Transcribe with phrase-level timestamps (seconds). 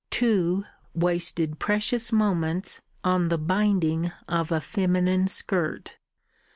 [0.09, 5.99] Two wasted precious moments on the binding of a feminine skirt.